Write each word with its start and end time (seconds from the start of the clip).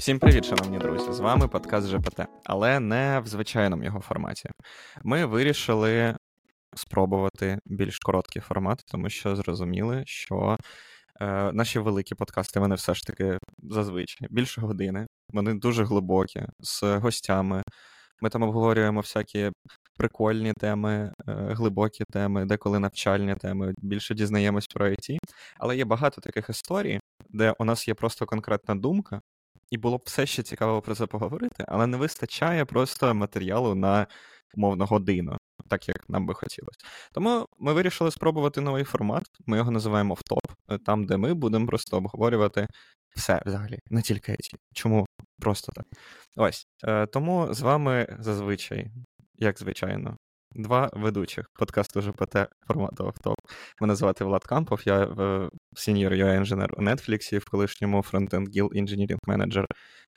Всім 0.00 0.18
привіт, 0.18 0.44
шановні 0.44 0.78
друзі! 0.78 1.12
З 1.12 1.20
вами 1.20 1.48
подкаст 1.48 1.88
ЖПТ, 1.88 2.26
але 2.44 2.80
не 2.80 3.20
в 3.20 3.26
звичайному 3.26 3.84
його 3.84 4.00
форматі. 4.00 4.50
Ми 5.02 5.24
вирішили 5.26 6.16
спробувати 6.76 7.58
більш 7.64 7.98
короткий 7.98 8.42
формат, 8.42 8.82
тому 8.86 9.10
що 9.10 9.36
зрозуміли, 9.36 10.02
що 10.06 10.56
е, 11.20 11.52
наші 11.52 11.78
великі 11.78 12.14
подкасти 12.14 12.60
вони 12.60 12.74
все 12.74 12.94
ж 12.94 13.06
таки 13.06 13.38
зазвичай 13.58 14.28
більше 14.30 14.60
години, 14.60 15.06
вони 15.28 15.54
дуже 15.54 15.84
глибокі, 15.84 16.42
з 16.60 16.82
гостями. 16.82 17.62
Ми 18.20 18.28
там 18.30 18.42
обговорюємо 18.42 19.00
всякі 19.00 19.50
прикольні 19.96 20.52
теми, 20.52 21.12
е, 21.28 21.32
глибокі 21.50 22.04
теми, 22.12 22.44
деколи 22.44 22.78
навчальні 22.78 23.34
теми, 23.34 23.74
більше 23.78 24.14
дізнаємось 24.14 24.66
про 24.66 24.86
IT. 24.88 25.18
Але 25.58 25.76
є 25.76 25.84
багато 25.84 26.20
таких 26.20 26.50
історій, 26.50 27.00
де 27.28 27.54
у 27.58 27.64
нас 27.64 27.88
є 27.88 27.94
просто 27.94 28.26
конкретна 28.26 28.74
думка, 28.74 29.20
і 29.70 29.78
було 29.78 29.98
б 29.98 30.02
все 30.04 30.26
ще 30.26 30.42
цікаво 30.42 30.82
про 30.82 30.94
це 30.94 31.06
поговорити, 31.06 31.64
але 31.68 31.86
не 31.86 31.96
вистачає 31.96 32.64
просто 32.64 33.14
матеріалу 33.14 33.74
на 33.74 34.06
умовно 34.54 34.86
годину, 34.86 35.36
так 35.68 35.88
як 35.88 36.08
нам 36.08 36.26
би 36.26 36.34
хотілося. 36.34 36.78
Тому 37.12 37.46
ми 37.58 37.72
вирішили 37.72 38.10
спробувати 38.10 38.60
новий 38.60 38.84
формат. 38.84 39.22
Ми 39.46 39.56
його 39.56 39.70
називаємо 39.70 40.14
«Втоп», 40.14 40.46
там, 40.86 41.06
де 41.06 41.16
ми 41.16 41.34
будемо 41.34 41.66
просто 41.66 41.96
обговорювати 41.96 42.68
все 43.16 43.42
взагалі, 43.46 43.78
не 43.90 44.02
тільки 44.02 44.32
IT. 44.32 44.54
Чому 44.74 45.06
просто 45.38 45.72
так? 45.72 45.84
Ось. 46.36 46.66
Е, 46.84 47.06
тому 47.06 47.54
з 47.54 47.60
вами 47.60 48.16
зазвичай, 48.18 48.90
як 49.34 49.58
звичайно, 49.58 50.16
Два 50.54 50.90
ведучих 50.92 51.46
подкасту 51.58 52.02
ЖПТ 52.02 52.48
формату 52.66 53.06
автоп. 53.06 53.36
Мене 53.80 53.94
звати 53.94 54.24
Влад 54.24 54.44
Кампов, 54.44 54.82
я 54.84 55.06
senior 55.74 56.12
UI 56.12 56.36
інженер 56.36 56.74
у 56.76 56.82
Netflix, 56.82 57.38
в 57.38 57.50
колишньому 57.50 58.02
frontend 58.02 58.48
guild 58.48 58.70
engineering 58.74 59.20
manager 59.26 59.66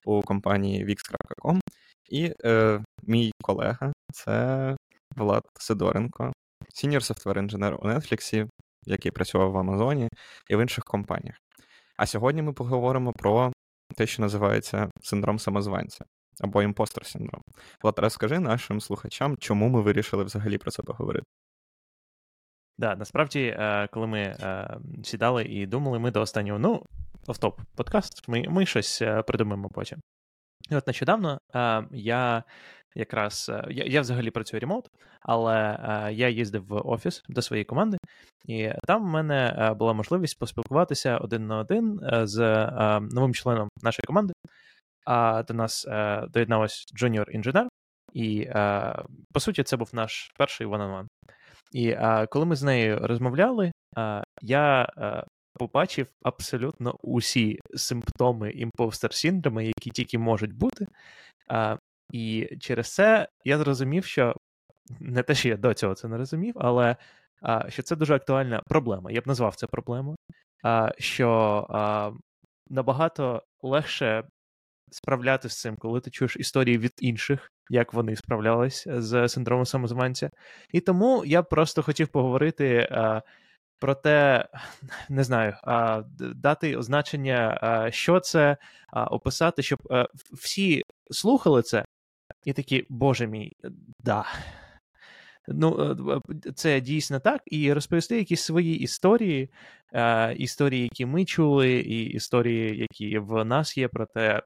у 0.05 0.21
компанії 0.21 0.85
Wix.com. 0.85 1.59
І 2.09 2.33
е, 2.45 2.83
мій 3.03 3.31
колега 3.41 3.93
це 4.13 4.75
Влад 5.15 5.43
Сидоренко, 5.59 6.33
senior 6.73 7.03
software 7.03 7.37
інженер 7.37 7.75
у 7.75 7.87
Netflix, 7.87 8.47
який 8.85 9.11
працював 9.11 9.51
в 9.51 9.57
Амазоні 9.57 10.09
і 10.49 10.55
в 10.55 10.61
інших 10.61 10.83
компаніях. 10.83 11.35
А 11.97 12.05
сьогодні 12.05 12.41
ми 12.41 12.53
поговоримо 12.53 13.13
про 13.13 13.53
те, 13.95 14.07
що 14.07 14.21
називається 14.21 14.89
синдром 15.01 15.39
самозванця 15.39 16.05
або 16.41 16.61
imposter 16.61 17.05
синдром. 17.05 17.41
Влад, 17.83 17.99
розкажи 17.99 18.39
нашим 18.39 18.81
слухачам, 18.81 19.37
чому 19.37 19.69
ми 19.69 19.81
вирішили 19.81 20.23
взагалі 20.23 20.57
про 20.57 20.71
це 20.71 20.83
поговорити. 20.83 21.25
Да, 22.77 22.95
насправді, 22.95 23.39
е, 23.39 23.87
коли 23.91 24.07
ми 24.07 24.19
е, 24.19 24.77
сідали 25.03 25.43
і 25.43 25.65
думали, 25.65 25.99
ми 25.99 26.11
до 26.11 26.21
останнього, 26.21 26.59
ну, 26.59 26.85
офтоп 27.27 27.61
подкаст, 27.75 28.27
ми 28.27 28.45
ми 28.49 28.65
щось 28.65 29.01
е, 29.01 29.21
придумаємо 29.21 29.69
потім. 29.69 29.99
І 30.69 30.75
от 30.75 30.87
нещодавно 30.87 31.39
я 31.91 32.43
якраз 32.95 33.51
я 33.69 33.83
я 33.83 34.01
взагалі 34.01 34.31
працюю 34.31 34.61
remote, 34.61 34.85
але 35.21 35.77
я 36.13 36.29
їздив 36.29 36.65
в 36.67 36.73
офіс 36.73 37.23
до 37.29 37.41
своєї 37.41 37.65
команди, 37.65 37.97
і 38.45 38.71
там 38.87 39.03
в 39.03 39.07
мене 39.07 39.73
була 39.79 39.93
можливість 39.93 40.39
поспілкуватися 40.39 41.17
один 41.17 41.47
на 41.47 41.57
один 41.57 41.99
з 42.23 42.39
новим 43.11 43.33
членом 43.33 43.69
нашої 43.81 44.05
команди 44.05 44.33
а 45.05 45.43
до 45.43 45.53
нас 45.53 45.85
е, 45.87 46.27
доєдналась 46.29 46.85
junior 46.95 47.31
інженер, 47.31 47.67
і 48.13 48.41
е, 48.41 49.03
по 49.33 49.39
суті, 49.39 49.63
це 49.63 49.77
був 49.77 49.89
наш 49.93 50.31
перший 50.37 50.67
one-on-one. 50.67 51.07
І 51.71 51.89
е, 51.89 52.27
коли 52.29 52.45
ми 52.45 52.55
з 52.55 52.63
нею 52.63 52.99
розмовляли, 53.01 53.71
я 54.41 54.89
побачив 55.53 56.07
абсолютно 56.23 56.95
усі 57.01 57.59
симптоми 57.75 58.51
imposter 58.51 59.13
синдрому, 59.13 59.61
які 59.61 59.89
тільки 59.89 60.17
можуть 60.17 60.53
бути. 60.53 60.87
І 62.11 62.49
через 62.59 62.93
це 62.93 63.27
я 63.45 63.57
зрозумів, 63.57 64.05
що 64.05 64.35
не 64.99 65.23
те, 65.23 65.35
що 65.35 65.49
я 65.49 65.57
до 65.57 65.73
цього 65.73 65.95
це 65.95 66.07
не 66.07 66.17
розумів, 66.17 66.53
але 66.57 66.95
що 67.67 67.83
це 67.83 67.95
дуже 67.95 68.15
актуальна 68.15 68.61
проблема. 68.67 69.11
Я 69.11 69.21
б 69.21 69.27
назвав 69.27 69.55
це 69.55 69.67
проблемою, 69.67 70.15
що 70.97 71.67
набагато 72.69 73.43
легше 73.61 74.23
справлятися 74.93 75.55
з 75.55 75.61
цим, 75.61 75.75
коли 75.75 75.99
ти 75.99 76.11
чуєш 76.11 76.37
історії 76.37 76.77
від 76.77 76.93
інших, 76.99 77.51
як 77.69 77.93
вони 77.93 78.15
справлялись 78.15 78.87
з 78.87 79.29
синдромом 79.29 79.65
самозванця. 79.65 80.29
І 80.71 80.79
тому 80.79 81.25
я 81.25 81.43
просто 81.43 81.83
хотів 81.83 82.07
поговорити. 82.07 82.87
А, 82.91 83.21
про 83.79 83.95
те, 83.95 84.47
не 85.09 85.23
знаю, 85.23 85.55
дати 86.19 86.77
означення, 86.77 87.59
а, 87.61 87.91
що 87.91 88.19
це, 88.19 88.57
описати, 88.93 89.63
щоб 89.63 89.79
всі 90.31 90.83
слухали 91.11 91.61
це, 91.61 91.85
і 92.45 92.53
такі, 92.53 92.85
боже 92.89 93.27
мій, 93.27 93.53
да. 93.99 94.25
Ну, 95.47 95.97
е, 96.45 96.51
це 96.55 96.81
дійсно 96.81 97.19
так, 97.19 97.41
і 97.45 97.73
розповісти 97.73 98.17
якісь 98.17 98.41
свої 98.41 98.79
історії, 98.79 99.49
історії, 100.37 100.83
які 100.83 101.05
ми 101.05 101.25
чули, 101.25 101.71
і 101.73 102.05
історії, 102.05 102.77
які 102.77 103.17
в 103.17 103.45
нас 103.45 103.77
є, 103.77 103.87
про 103.87 104.05
те, 104.05 104.41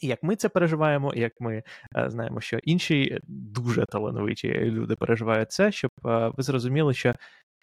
і 0.00 0.06
як 0.06 0.22
ми 0.22 0.36
це 0.36 0.48
переживаємо, 0.48 1.12
і 1.14 1.20
як 1.20 1.32
ми 1.40 1.62
е, 1.96 2.10
знаємо, 2.10 2.40
що 2.40 2.58
інші 2.58 3.18
дуже 3.28 3.84
талановиті 3.86 4.48
люди 4.48 4.96
переживають 4.96 5.52
це, 5.52 5.72
щоб 5.72 5.90
е, 6.06 6.32
ви 6.36 6.42
зрозуміли, 6.42 6.94
що 6.94 7.14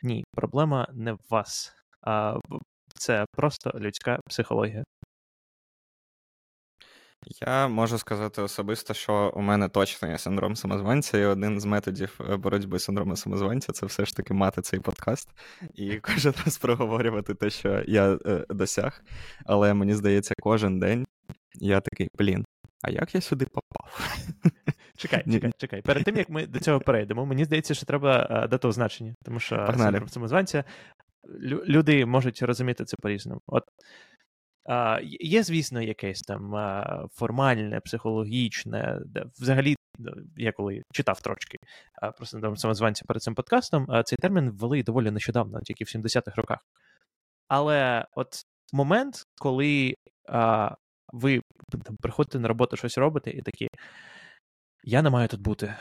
ні, 0.04 0.24
проблема 0.32 0.88
не 0.94 1.14
в 1.14 1.20
вас, 1.30 1.76
а 2.02 2.38
це 2.96 3.26
просто 3.36 3.72
людська 3.76 4.20
психологія. 4.30 4.84
Я 7.42 7.68
можу 7.68 7.98
сказати 7.98 8.42
особисто, 8.42 8.94
що 8.94 9.34
у 9.36 9.42
мене 9.42 9.70
точно 9.70 10.08
є 10.08 10.18
синдром 10.18 10.56
самозванця, 10.56 11.18
і 11.18 11.26
один 11.26 11.60
з 11.60 11.66
методів 11.66 12.20
е, 12.30 12.38
боротьби 12.38 12.80
з 12.80 12.84
синдромом 12.84 13.16
самозванця 13.16 13.74
це 13.74 13.86
все 13.86 14.06
ж 14.06 14.16
таки 14.16 14.34
мати 14.34 14.62
цей 14.62 14.80
подкаст 14.80 15.30
і 15.74 15.96
кожен 16.02 16.34
раз 16.46 16.58
проговорювати 16.58 17.34
те, 17.34 17.50
що 17.50 17.84
я 17.88 18.18
досяг. 18.50 19.04
Але 19.46 19.74
мені 19.74 19.94
здається, 19.94 20.34
кожен 20.42 20.80
день 20.80 21.06
я 21.56 21.82
такий, 21.82 22.10
блін, 22.18 22.46
а 22.82 22.92
як 22.92 23.16
я 23.16 23.22
сюди 23.22 23.46
попав? 23.46 24.10
Чекай, 24.98 25.24
чекай, 25.32 25.52
чекай. 25.58 25.82
Перед 25.82 26.04
тим 26.04 26.18
як 26.18 26.30
ми 26.30 26.48
до 26.48 26.60
цього 26.60 26.80
перейдемо, 26.80 27.26
мені 27.26 27.46
здається, 27.46 27.74
що 27.74 27.86
треба 27.86 28.28
а, 28.30 28.48
дати 28.48 28.68
означення, 28.68 29.14
тому 29.26 29.40
що 29.40 29.74
самозванця 30.08 30.64
люди 31.68 32.06
можуть 32.06 32.42
розуміти 32.42 32.86
це 32.86 32.98
по-різному. 33.02 33.42
От 33.48 33.64
а, 34.66 35.00
Є, 35.04 35.44
звісно, 35.44 35.82
якесь 35.82 36.22
там 36.22 36.56
а, 36.56 37.06
формальне, 37.12 37.80
психологічне, 37.80 39.00
де 39.06 39.26
взагалі, 39.40 39.76
я 40.38 40.52
коли 40.52 40.82
читав 40.92 41.22
трошки 41.22 41.58
а, 42.02 42.12
про 42.12 42.26
самозванця 42.56 43.06
перед 43.08 43.24
цим 43.24 43.36
подкастом, 43.36 43.88
цей 44.06 44.18
термін 44.18 44.52
ввели 44.52 44.84
доволі 44.84 45.12
нещодавно, 45.12 45.62
тільки 45.62 45.84
в 45.84 45.88
70-х 45.88 46.36
роках. 46.36 46.60
Але 47.48 48.06
от 48.16 48.28
момент, 48.74 49.16
коли 49.38 49.94
ви 51.14 51.42
там, 51.84 51.96
приходите 52.02 52.40
на 52.40 52.48
роботу, 52.48 52.78
щось 52.78 52.98
робите, 52.98 53.32
і 53.32 53.42
такі. 53.42 53.68
Я 54.84 55.02
не 55.02 55.10
маю 55.10 55.28
тут 55.28 55.42
бути. 55.42 55.76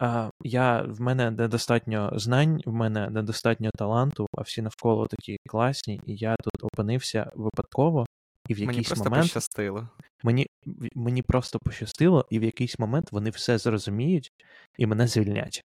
А, 0.00 0.30
я, 0.42 0.82
В 0.82 1.00
мене 1.00 1.30
недостатньо 1.30 2.10
знань, 2.14 2.60
в 2.66 2.72
мене 2.72 3.10
недостатньо 3.10 3.70
таланту, 3.76 4.26
а 4.38 4.42
всі 4.42 4.62
навколо 4.62 5.06
такі 5.06 5.36
класні, 5.48 6.00
і 6.06 6.16
я 6.16 6.36
тут 6.36 6.64
опинився 6.64 7.30
випадково, 7.34 8.06
і 8.48 8.54
в 8.54 8.58
якийсь 8.58 8.76
мені 8.76 8.86
просто 8.86 9.04
момент. 9.04 9.24
пощастило. 9.24 9.88
Мені 10.22 10.46
мені 10.94 11.22
просто 11.22 11.58
пощастило, 11.58 12.26
і 12.30 12.38
в 12.38 12.42
якийсь 12.42 12.78
момент 12.78 13.12
вони 13.12 13.30
все 13.30 13.58
зрозуміють 13.58 14.30
і 14.78 14.86
мене 14.86 15.06
звільнять. 15.06 15.62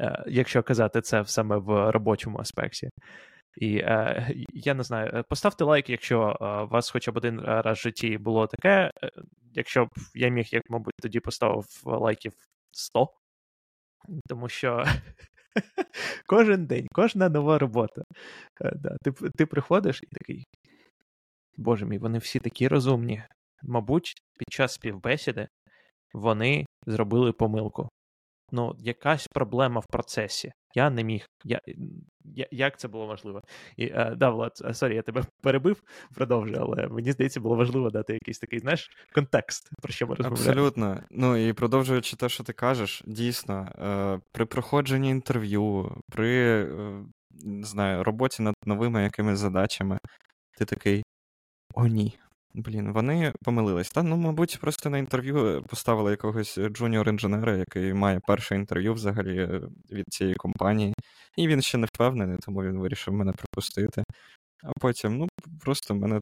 Е, 0.00 0.24
Якщо 0.26 0.62
казати 0.62 1.00
це 1.00 1.24
саме 1.26 1.56
в 1.56 1.90
робочому 1.90 2.38
аспекті. 2.38 2.90
І 3.56 3.76
е, 3.76 4.28
я 4.54 4.74
не 4.74 4.82
знаю, 4.82 5.10
е, 5.14 5.22
поставте 5.22 5.64
лайк, 5.64 5.90
якщо 5.90 6.36
е, 6.40 6.44
у 6.62 6.68
вас 6.68 6.90
хоча 6.90 7.12
б 7.12 7.16
один 7.16 7.40
раз 7.40 7.78
в 7.78 7.82
житті 7.82 8.18
було 8.18 8.46
таке. 8.46 8.90
Е, 9.04 9.10
якщо 9.54 9.84
б 9.84 9.88
я 10.14 10.28
міг, 10.28 10.46
як, 10.50 10.62
мабуть, 10.70 10.94
тоді 11.02 11.20
поставив 11.20 11.66
лайків 11.84 12.32
100. 12.72 13.08
Тому 14.28 14.48
що 14.48 14.84
кожен 16.26 16.66
день, 16.66 16.86
кожна 16.92 17.28
нова 17.28 17.58
робота. 17.58 18.02
Е, 18.60 18.72
да, 18.76 18.96
Ти 19.04 19.12
ти 19.12 19.46
приходиш 19.46 20.00
і 20.02 20.06
такий. 20.06 20.44
Боже 21.56 21.86
мій, 21.86 21.98
вони 21.98 22.18
всі 22.18 22.38
такі 22.40 22.68
розумні. 22.68 23.22
Мабуть, 23.62 24.14
під 24.38 24.52
час 24.52 24.74
співбесіди 24.74 25.48
вони 26.14 26.66
зробили 26.86 27.32
помилку 27.32 27.88
ну, 28.52 28.74
якась 28.78 29.26
проблема 29.26 29.80
в 29.80 29.86
процесі. 29.86 30.52
Я 30.74 30.90
не 30.90 31.04
міг. 31.04 31.28
Я, 31.44 31.60
я, 32.24 32.46
Як 32.50 32.78
це 32.78 32.88
було 32.88 33.06
важливо? 33.06 33.42
І, 33.76 33.90
а, 33.90 34.14
да, 34.14 34.30
Влад, 34.30 34.62
sorry, 34.72 34.94
я 34.94 35.02
тебе 35.02 35.22
перебив, 35.42 35.82
продовжуй, 36.14 36.58
але 36.60 36.88
мені 36.88 37.12
здається, 37.12 37.40
було 37.40 37.56
важливо 37.56 37.90
дати 37.90 38.12
якийсь 38.12 38.38
такий, 38.38 38.58
знаєш, 38.58 38.90
контекст, 39.14 39.70
про 39.82 39.92
що 39.92 40.06
ми 40.06 40.14
розмовляємо. 40.14 40.50
Абсолютно. 40.50 41.02
Ну 41.10 41.36
і 41.48 41.52
продовжуючи 41.52 42.16
те, 42.16 42.28
що 42.28 42.44
ти 42.44 42.52
кажеш, 42.52 43.02
дійсно, 43.06 43.68
е, 43.78 44.20
при 44.32 44.46
проходженні 44.46 45.10
інтерв'ю, 45.10 45.92
при 46.10 46.62
е, 46.62 47.04
не 47.44 47.66
знаю, 47.66 48.04
роботі 48.04 48.42
над 48.42 48.54
новими 48.64 49.02
якимись 49.02 49.38
задачами, 49.38 49.98
ти 50.58 50.64
такий: 50.64 51.02
о, 51.74 51.86
ні. 51.86 52.18
Блін, 52.58 52.92
вони 52.92 53.32
помилились. 53.44 53.90
Та, 53.90 54.02
ну, 54.02 54.16
мабуть, 54.16 54.58
просто 54.60 54.90
на 54.90 54.98
інтерв'ю 54.98 55.64
поставили 55.68 56.10
якогось 56.10 56.58
junior-інженера, 56.58 57.56
який 57.58 57.94
має 57.94 58.20
перше 58.26 58.54
інтерв'ю 58.54 58.94
взагалі 58.94 59.38
е, 59.38 59.60
від 59.92 60.04
цієї 60.10 60.34
компанії. 60.36 60.94
І 61.36 61.48
він 61.48 61.62
ще 61.62 61.78
не 61.78 61.86
впевнений, 61.86 62.38
тому 62.38 62.62
він 62.62 62.78
вирішив 62.78 63.14
мене 63.14 63.32
пропустити. 63.32 64.04
А 64.64 64.72
потім, 64.80 65.18
ну, 65.18 65.28
просто 65.60 65.94
мене. 65.94 66.20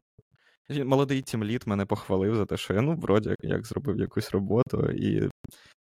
Молодий 0.69 1.21
тімлід 1.21 1.67
мене 1.67 1.85
похвалив 1.85 2.35
за 2.35 2.45
те, 2.45 2.57
що 2.57 2.73
я 2.73 2.81
ну, 2.81 2.95
вроді 2.95 3.35
як 3.39 3.65
зробив 3.65 3.99
якусь 3.99 4.31
роботу, 4.31 4.91
і 4.91 5.29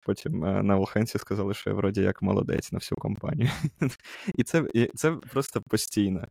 потім 0.06 0.44
е, 0.44 0.62
на 0.62 0.76
all-hands 0.78 1.14
і 1.14 1.18
сказали, 1.18 1.54
що 1.54 1.70
я 1.70 1.76
вроді 1.76 2.00
як 2.00 2.22
молодець 2.22 2.72
на 2.72 2.78
всю 2.78 2.96
компанію. 2.98 3.50
І 4.34 4.44
це 4.44 4.64
і 4.74 4.90
це 4.94 5.12
просто 5.12 5.62
постійно. 5.70 6.26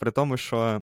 При 0.00 0.10
тому, 0.10 0.36
що 0.36 0.80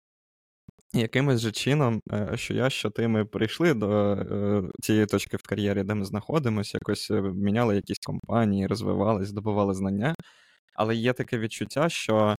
якимось 0.93 1.41
же 1.41 1.51
чином, 1.51 2.01
е, 2.13 2.31
що 2.35 2.53
я, 2.53 2.69
що 2.69 2.89
ти 2.89 3.07
ми 3.07 3.25
прийшли 3.25 3.73
до 3.73 4.13
е, 4.13 4.63
цієї 4.81 5.05
точки 5.05 5.37
в 5.37 5.43
кар'єрі, 5.43 5.83
де 5.83 5.93
ми 5.95 6.05
знаходимося, 6.05 6.77
якось 6.81 7.09
міняли 7.35 7.75
якісь 7.75 7.99
компанії, 7.99 8.67
розвивали, 8.67 9.25
здобували 9.25 9.73
знання. 9.73 10.15
Але 10.75 10.95
є 10.95 11.13
таке 11.13 11.39
відчуття, 11.39 11.89
що 11.89 12.35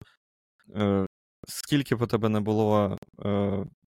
скільки 1.48 1.96
б 1.96 2.02
у 2.02 2.06
тебе 2.06 2.28
не 2.28 2.40
було 2.40 2.98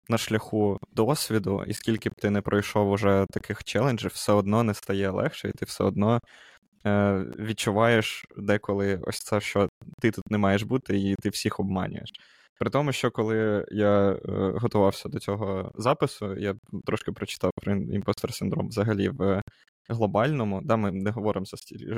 на 0.09 0.19
шляху 0.19 0.79
досвіду, 0.93 1.65
і 1.67 1.75
скільки 1.75 2.11
б 2.11 2.15
ти 2.15 2.31
не 2.31 2.41
пройшов 2.41 2.91
уже 2.91 3.27
таких 3.31 3.65
челенджів, 3.65 4.11
все 4.15 4.33
одно 4.33 4.63
не 4.63 4.75
стає 4.75 5.11
легше, 5.11 5.49
і 5.49 5.53
ти 5.53 5.65
все 5.65 5.85
одно 5.85 6.21
е, 6.87 7.25
відчуваєш 7.39 8.27
деколи 8.37 9.01
ось 9.03 9.19
це, 9.21 9.41
що 9.41 9.69
ти 10.01 10.11
тут 10.11 10.31
не 10.31 10.39
маєш 10.39 10.63
бути, 10.63 10.99
і 10.99 11.15
ти 11.23 11.29
всіх 11.29 11.61
обманюєш. 11.61 12.11
При 12.59 12.71
тому, 12.71 12.93
що 12.93 13.11
коли 13.11 13.67
я 13.71 14.13
е, 14.13 14.19
готувався 14.57 15.09
до 15.09 15.19
цього 15.19 15.73
запису, 15.75 16.37
я 16.37 16.55
трошки 16.87 17.13
прочитав 17.13 17.51
про 17.57 17.73
imposter 17.73 18.35
синдром 18.35 18.69
взагалі 18.69 19.09
в 19.09 19.43
глобальному, 19.89 20.61
да, 20.65 20.77
ми 20.77 20.91
не 20.93 21.11
говоримо 21.11 21.47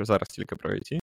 зараз 0.01 0.27
тільки 0.27 0.55
про 0.55 0.73
IT, 0.73 0.99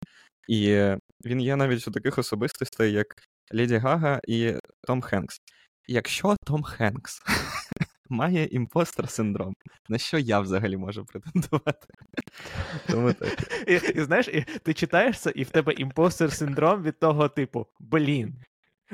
і 0.48 0.90
він 1.24 1.40
є 1.40 1.56
навіть 1.56 1.88
у 1.88 1.90
таких 1.90 2.18
особистостей, 2.18 2.92
як 2.92 3.06
Леді 3.52 3.76
Гага 3.76 4.20
і 4.28 4.54
Том 4.86 5.02
Хенкс. 5.02 5.40
Якщо 5.88 6.36
Том 6.46 6.62
Хенкс 6.62 7.20
має 8.08 8.44
imposter 8.46 9.10
синдром, 9.10 9.54
на 9.88 9.98
що 9.98 10.18
я 10.18 10.40
взагалі 10.40 10.76
можу 10.76 11.04
претендувати? 11.04 11.86
Тому 12.86 13.12
так. 13.12 13.64
І, 13.68 13.72
і 13.72 14.00
знаєш, 14.00 14.28
і 14.28 14.46
ти 14.62 14.74
читаєш 14.74 15.20
це, 15.20 15.32
і 15.34 15.42
в 15.42 15.50
тебе 15.50 15.72
imposter 15.72 16.32
синдром 16.32 16.82
від 16.82 16.98
того, 16.98 17.28
типу, 17.28 17.66
блін. 17.80 18.34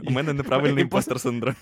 У 0.04 0.10
мене 0.10 0.32
неправильний 0.32 0.82
imposter 0.82 1.20
синдром. 1.20 1.54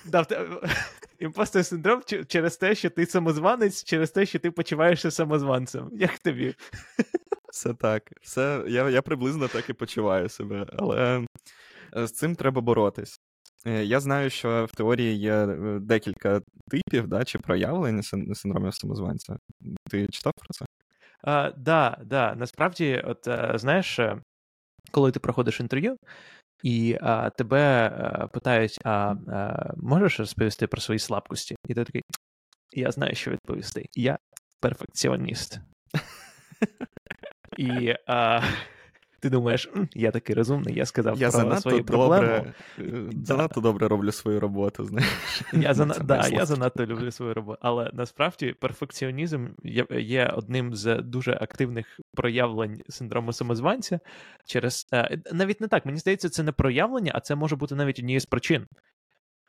Imposter 1.19 1.65
синдром 1.65 2.03
через 2.29 2.57
те, 2.57 2.75
що 2.75 2.91
ти 2.91 3.07
самозванець, 3.07 3.85
через 3.85 4.11
те, 4.11 4.27
що 4.27 4.39
ти 4.39 4.51
почуваєшся 4.51 5.11
самозванцем. 5.11 5.91
Як 5.93 6.19
тобі? 6.19 6.55
Все 7.53 7.75
так. 7.75 8.13
Все, 8.23 8.65
Я 8.69 8.91
я 8.91 9.03
приблизно 9.03 9.49
так 9.49 9.71
і 9.71 9.73
почуваю 9.73 10.29
себе, 10.29 10.67
але 10.79 11.25
е, 11.97 12.07
з 12.07 12.13
цим 12.13 12.35
треба 12.35 12.61
боротись. 12.61 13.21
Е, 13.67 13.85
я 13.85 14.01
знаю, 14.01 14.31
що 14.31 14.67
в 14.71 14.77
теорії 14.77 15.19
є 15.19 15.33
е, 15.35 15.79
декілька 15.81 16.41
типів 16.71 17.07
да, 17.07 17.25
чи 17.25 17.39
проявлень 17.39 18.03
синдромів 18.35 18.75
самозванця. 18.75 19.37
Ти 19.91 20.07
читав 20.07 20.33
про 20.37 20.49
це? 20.51 20.65
Так, 21.25 21.55
да, 21.59 21.99
да. 22.05 22.35
Насправді, 22.35 23.03
от 23.05 23.29
знаєш, 23.61 24.01
коли 24.91 25.13
ти 25.13 25.21
проходиш 25.21 25.61
інтерв'ю, 25.61 25.97
і 26.63 26.99
а, 27.01 27.31
тебе 27.31 27.89
а, 27.89 28.27
питають: 28.27 28.79
а, 28.85 28.91
а 28.91 29.73
можеш 29.77 30.21
розповісти 30.21 30.67
про 30.67 30.81
свої 30.81 30.99
слабкості? 30.99 31.57
І 31.69 31.75
ти 31.75 31.85
такий, 31.85 32.03
я 32.73 32.91
знаю, 32.91 33.15
що 33.15 33.31
відповісти. 33.31 33.87
Я 33.95 34.19
перфекціоніст. 34.61 35.61
І 37.59 37.95
а, 38.07 38.41
ти 39.21 39.31
думаєш, 39.31 39.71
я 39.95 40.11
такий 40.11 40.35
розумний, 40.35 40.75
я 40.75 40.87
сказав 40.87 41.19
я 41.19 41.31
про 41.31 41.57
свої 41.57 41.83
проблеми. 41.83 42.55
Добре, 42.79 43.13
занадто 43.25 43.61
добре 43.61 43.89
роблю 43.89 44.13
свою 44.13 44.41
роботу. 44.41 44.85
знаєш. 44.85 45.09
Я 45.53 45.75
зана... 45.75 45.95
да, 45.95 46.29
я 46.29 46.47
занадто 46.47 46.87
люблю 46.87 47.11
свою 47.11 47.35
роботу. 47.35 47.59
Але 47.63 47.91
насправді 47.93 48.53
перфекціонізм 48.53 49.49
є, 49.63 49.87
є 49.91 50.27
одним 50.27 50.75
з 50.75 51.03
дуже 51.03 51.33
активних 51.33 52.01
проявлень 52.15 52.83
синдрому 52.89 53.33
самозванця. 53.33 54.01
Через 54.47 54.87
е, 54.93 55.19
навіть 55.33 55.61
не 55.61 55.69
так, 55.69 55.87
мені 55.87 55.99
здається, 55.99 56.29
це 56.29 56.43
не 56.43 56.53
проявлення, 56.53 57.13
а 57.15 57.21
це 57.21 57.35
може 57.35 57.57
бути 57.57 57.75
навіть 57.75 57.99
однією 57.99 58.21
з 58.21 58.27
причин. 58.27 58.67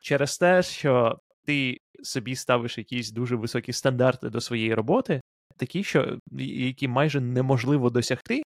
Через 0.00 0.38
те, 0.38 0.62
що 0.62 1.18
ти 1.46 1.80
собі 2.02 2.36
ставиш 2.36 2.78
якісь 2.78 3.10
дуже 3.10 3.36
високі 3.36 3.72
стандарти 3.72 4.30
до 4.30 4.40
своєї 4.40 4.74
роботи, 4.74 5.20
такі, 5.56 5.84
що 5.84 6.18
які 6.38 6.88
майже 6.88 7.20
неможливо 7.20 7.90
досягти. 7.90 8.42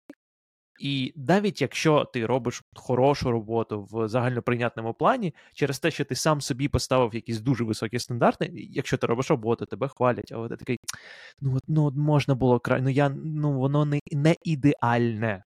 І 0.80 1.12
навіть 1.16 1.60
якщо 1.60 2.04
ти 2.04 2.26
робиш 2.26 2.62
хорошу 2.74 3.30
роботу 3.30 3.88
в 3.90 4.08
загальноприйнятному 4.08 4.94
плані, 4.94 5.34
через 5.52 5.78
те, 5.78 5.90
що 5.90 6.04
ти 6.04 6.14
сам 6.14 6.40
собі 6.40 6.68
поставив 6.68 7.14
якісь 7.14 7.40
дуже 7.40 7.64
високі 7.64 7.98
стандарти, 7.98 8.50
якщо 8.54 8.96
ти 8.96 9.06
робиш 9.06 9.30
роботу, 9.30 9.66
тебе 9.66 9.88
хвалять, 9.88 10.32
а 10.32 10.48
ти 10.48 10.56
такий, 10.56 10.78
ну 11.40 11.56
от 11.56 11.62
ну 11.68 11.90
можна 11.90 12.34
було 12.34 12.60
край, 12.60 12.82
ну 12.82 12.88
я 12.88 13.08
ну 13.08 13.52
воно 13.52 13.84
не, 13.84 14.00
не 14.12 14.36
ідеальне. 14.42 15.44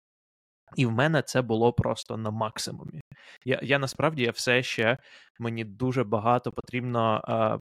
І 0.76 0.86
в 0.86 0.92
мене 0.92 1.22
це 1.22 1.42
було 1.42 1.74
просто 1.74 2.18
на 2.18 2.32
максимумі. 2.32 3.02
Я 3.46 3.60
я 3.64 3.80
насправді 3.80 4.24
я 4.24 4.32
все 4.32 4.64
ще 4.64 4.98
мені 5.40 5.64
дуже 5.66 6.04
багато 6.04 6.52
потрібно 6.52 7.22
а, 7.24 7.58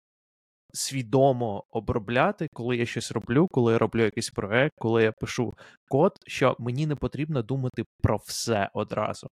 свідомо 0.73 1.65
обробляти, 1.71 2.49
коли 2.53 2.77
я 2.77 2.87
щось 2.87 3.13
роблю, 3.13 3.49
коли 3.51 3.73
я 3.73 3.79
роблю 3.79 4.03
якийсь 4.03 4.31
проект, 4.31 4.75
коли 4.79 5.03
я 5.03 5.13
пишу 5.13 5.55
код, 5.89 6.13
що 6.27 6.57
мені 6.59 6.87
не 6.87 6.97
потрібно 6.97 7.43
думати 7.43 7.85
про 8.03 8.17
все 8.17 8.71
одразу. 8.75 9.29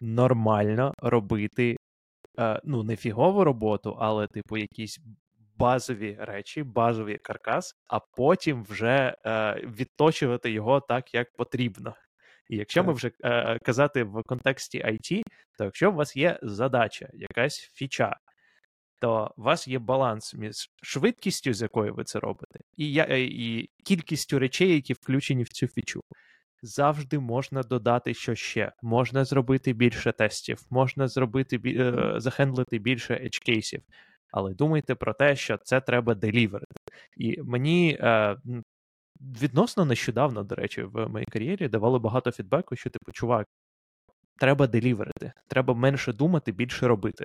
Нормально 0.00 0.94
робити 0.98 1.76
е, 2.38 2.60
ну, 2.64 2.82
не 2.82 2.96
фігову 2.96 3.44
роботу, 3.44 3.96
але, 4.00 4.26
типу, 4.26 4.56
якісь 4.56 5.00
базові 5.56 6.16
речі, 6.20 6.62
базовий 6.62 7.18
каркас, 7.18 7.74
а 7.88 7.98
потім 8.16 8.64
вже 8.64 9.14
е, 9.26 9.54
відточувати 9.54 10.50
його 10.50 10.80
так, 10.80 11.14
як 11.14 11.26
потрібно. 11.36 11.94
І 12.48 12.56
якщо 12.56 12.84
ми 12.84 12.92
вже 12.92 13.10
е, 13.24 13.58
казати 13.58 14.04
в 14.04 14.22
контексті 14.22 14.78
IT, 14.78 15.22
то 15.58 15.64
якщо 15.64 15.90
у 15.90 15.94
вас 15.94 16.16
є 16.16 16.38
задача, 16.42 17.08
якась 17.12 17.70
фіча, 17.74 18.16
то 19.00 19.34
у 19.36 19.42
вас 19.42 19.68
є 19.68 19.78
баланс 19.78 20.34
між 20.34 20.70
швидкістю, 20.82 21.52
з 21.52 21.62
якою 21.62 21.94
ви 21.94 22.04
це 22.04 22.18
робите, 22.18 22.58
і 22.76 22.92
я, 22.92 23.06
е, 23.10 23.20
і 23.20 23.70
кількістю 23.84 24.38
речей, 24.38 24.74
які 24.74 24.92
включені 24.92 25.42
в 25.42 25.48
цю 25.48 25.66
фічу. 25.68 26.00
Завжди 26.62 27.18
можна 27.18 27.62
додати 27.62 28.14
що 28.14 28.34
ще. 28.34 28.72
Можна 28.82 29.24
зробити 29.24 29.72
більше 29.72 30.12
тестів, 30.12 30.58
можна 30.70 31.08
зробити 31.08 31.60
е, 31.66 32.14
захендлити 32.16 32.78
більше 32.78 33.14
edge-кейсів. 33.14 33.80
Але 34.32 34.54
думайте 34.54 34.94
про 34.94 35.14
те, 35.14 35.36
що 35.36 35.56
це 35.56 35.80
треба 35.80 36.14
деліверити. 36.14 36.74
І 37.16 37.42
мені 37.42 37.98
е, 38.00 38.36
відносно 39.20 39.84
нещодавно, 39.84 40.42
до 40.42 40.54
речі, 40.54 40.82
в 40.82 41.08
моїй 41.08 41.26
кар'єрі 41.26 41.68
давали 41.68 41.98
багато 41.98 42.32
фідбеку, 42.32 42.76
що 42.76 42.90
типу, 42.90 43.12
чувак, 43.12 43.46
треба 44.38 44.66
деліверити, 44.66 45.32
треба 45.48 45.74
менше 45.74 46.12
думати, 46.12 46.52
більше 46.52 46.88
робити. 46.88 47.24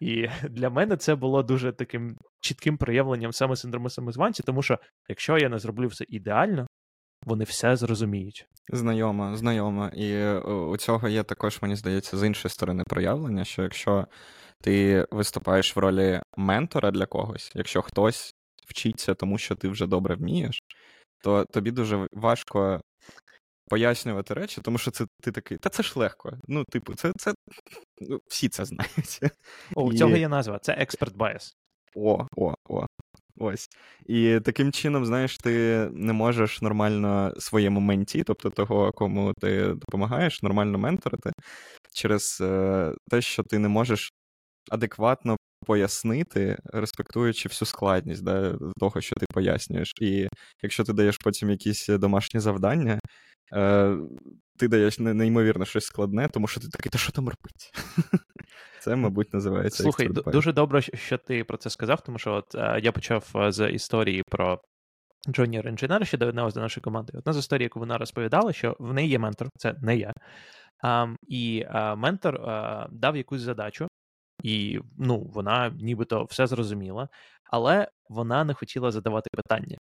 І 0.00 0.28
для 0.50 0.70
мене 0.70 0.96
це 0.96 1.14
було 1.14 1.42
дуже 1.42 1.72
таким 1.72 2.16
чітким 2.40 2.76
проявленням 2.76 3.32
саме 3.32 3.56
синдрому 3.56 3.90
самозванця, 3.90 4.42
тому 4.42 4.62
що 4.62 4.78
якщо 5.08 5.38
я 5.38 5.48
не 5.48 5.58
зроблю 5.58 5.86
все 5.86 6.04
ідеально, 6.08 6.66
вони 7.26 7.44
все 7.44 7.76
зрозуміють. 7.76 8.46
Знайомо, 8.72 9.36
знайомо. 9.36 9.90
І 9.94 10.10
е, 10.12 10.38
у 10.40 10.76
цього 10.76 11.08
є 11.08 11.22
також, 11.22 11.58
мені 11.62 11.76
здається, 11.76 12.16
з 12.16 12.26
іншої 12.26 12.50
сторони 12.50 12.84
проявлення, 12.86 13.44
що 13.44 13.62
якщо 13.62 14.06
ти 14.60 15.06
виступаєш 15.10 15.76
в 15.76 15.78
ролі 15.78 16.22
ментора 16.36 16.90
для 16.90 17.06
когось, 17.06 17.52
якщо 17.54 17.82
хтось 17.82 18.34
вчиться 18.68 19.14
тому, 19.14 19.38
що 19.38 19.54
ти 19.54 19.68
вже 19.68 19.86
добре 19.86 20.14
вмієш, 20.14 20.60
то 21.22 21.44
тобі 21.44 21.70
дуже 21.70 22.06
важко 22.12 22.80
пояснювати 23.68 24.34
речі, 24.34 24.60
тому 24.60 24.78
що 24.78 24.90
це 24.90 25.06
ти 25.22 25.32
такий, 25.32 25.58
та 25.58 25.68
це 25.68 25.82
ж 25.82 25.98
легко. 25.98 26.32
Ну, 26.48 26.64
типу, 26.64 26.94
це 26.94 27.12
це 27.16 27.34
ну, 28.00 28.20
всі 28.26 28.48
це 28.48 28.64
знають. 28.64 29.20
О, 29.74 29.82
у 29.82 29.92
І... 29.92 29.96
цього 29.96 30.16
є 30.16 30.28
назва, 30.28 30.58
це 30.58 30.72
expert 30.72 31.16
bias. 31.16 31.52
О, 31.94 32.26
о, 32.36 32.54
о. 32.68 32.86
Ось. 33.38 33.68
І 34.06 34.40
таким 34.44 34.72
чином, 34.72 35.06
знаєш, 35.06 35.38
ти 35.38 35.88
не 35.92 36.12
можеш 36.12 36.62
нормально 36.62 37.34
своєму 37.38 37.80
менті, 37.80 38.22
тобто 38.22 38.50
того, 38.50 38.92
кому 38.92 39.32
ти 39.40 39.66
допомагаєш, 39.66 40.42
нормально 40.42 40.78
менторити, 40.78 41.32
через 41.94 42.38
е, 42.40 42.92
те, 43.10 43.22
що 43.22 43.42
ти 43.42 43.58
не 43.58 43.68
можеш 43.68 44.12
адекватно 44.70 45.36
пояснити, 45.66 46.58
респектуючи 46.64 47.48
всю 47.48 47.66
складність 47.66 48.24
да, 48.24 48.58
того, 48.78 49.00
що 49.00 49.16
ти 49.16 49.26
пояснюєш. 49.34 49.92
І 50.00 50.28
якщо 50.62 50.84
ти 50.84 50.92
даєш 50.92 51.18
потім 51.24 51.50
якісь 51.50 51.88
домашні 51.88 52.40
завдання, 52.40 53.00
е, 53.52 53.96
ти 54.58 54.68
даєш 54.68 54.98
неймовірно 54.98 55.64
щось 55.64 55.84
складне, 55.84 56.28
тому 56.28 56.46
що 56.46 56.60
ти 56.60 56.68
такий, 56.68 56.90
та 56.90 56.98
що 56.98 57.12
там 57.12 57.24
робить? 57.24 57.72
Це, 58.80 58.96
мабуть, 58.96 59.34
називається. 59.34 59.82
Слухай, 59.82 60.08
дуже 60.08 60.52
добре, 60.52 60.82
що 60.82 61.18
ти 61.18 61.44
про 61.44 61.56
це 61.56 61.70
сказав, 61.70 62.00
тому 62.00 62.18
що 62.18 62.32
от 62.32 62.54
е, 62.54 62.80
я 62.82 62.92
почав 62.92 63.30
е, 63.36 63.52
з 63.52 63.70
історії 63.70 64.22
про 64.30 64.60
Джоніор 65.28 65.68
інженер, 65.68 66.06
що 66.06 66.18
доєдналася 66.18 66.54
до 66.54 66.60
нашої 66.60 66.82
команди. 66.82 67.12
Одна 67.18 67.32
з 67.32 67.38
історій, 67.38 67.62
яку 67.62 67.80
вона 67.80 67.98
розповідала, 67.98 68.52
що 68.52 68.76
в 68.78 68.94
неї 68.94 69.08
є 69.08 69.18
ментор, 69.18 69.48
це 69.56 69.74
не 69.82 69.96
я. 69.96 70.12
Um, 70.84 71.14
і 71.28 71.64
uh, 71.74 71.96
ментор 71.96 72.34
uh, 72.36 72.86
дав 72.90 73.16
якусь 73.16 73.40
задачу, 73.40 73.88
і 74.44 74.80
ну, 74.98 75.20
вона 75.20 75.70
нібито 75.80 76.24
все 76.24 76.46
зрозуміла, 76.46 77.08
але 77.44 77.88
вона 78.08 78.44
не 78.44 78.54
хотіла 78.54 78.90
задавати 78.90 79.30
питання. 79.32 79.78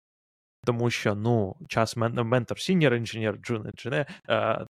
Тому 0.65 0.91
що 0.91 1.15
ну, 1.15 1.57
час 1.69 1.97
ментор 1.97 2.61
senior 2.61 2.95
інженер, 2.95 3.37
джун 3.37 3.71
інженер, 3.75 4.07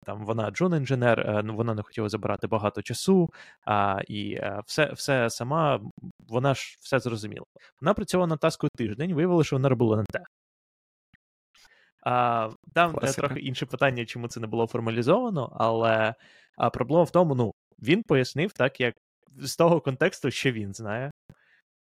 там 0.07 0.25
вона 0.25 0.51
джун 0.51 0.75
інженер, 0.75 1.21
е, 1.21 1.43
ну, 1.45 1.57
вона 1.57 1.75
не 1.75 1.83
хотіла 1.83 2.09
забирати 2.09 2.47
багато 2.47 2.83
часу, 2.83 3.31
а, 3.67 4.01
і 4.09 4.33
е, 4.33 4.61
все 4.67 4.93
все 4.93 5.31
сама, 5.31 5.81
вона 6.29 6.55
ж 6.55 6.77
все 6.81 6.99
зрозуміла. 6.99 7.47
Вона 7.81 7.95
працювала 7.95 8.27
на 8.27 8.37
таску 8.37 8.69
тиждень, 8.77 9.15
виявила, 9.15 9.45
що 9.45 9.57
вона 9.57 9.69
робила 9.69 9.97
не 9.97 10.05
те. 10.05 10.25
А, 12.07 12.51
Там 12.75 12.91
е, 12.91 12.95
Класика. 13.01 13.27
трохи 13.27 13.41
інше 13.41 13.67
питання, 13.67 14.05
чому 14.05 14.29
це 14.29 14.41
не 14.41 14.47
було 14.47 14.67
формалізовано, 14.67 15.57
але 15.61 16.15
а, 16.57 16.71
проблема 16.71 17.03
в 17.03 17.11
тому, 17.11 17.35
ну, 17.35 17.53
він 17.83 18.03
пояснив 18.03 18.53
так, 18.53 18.81
як 18.81 18.95
з 19.39 19.57
того 19.57 19.81
контексту, 19.81 20.31
що 20.31 20.53
він 20.53 20.75
знає. 20.75 21.11